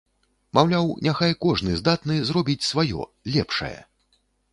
[0.57, 3.05] Маўляў, няхай кожны здатны зробіць сваё,
[3.37, 3.75] лепшае.